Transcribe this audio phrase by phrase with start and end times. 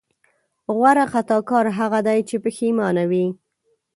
[0.75, 3.25] غوره خطاکار هغه دی چې پښېمانه وي.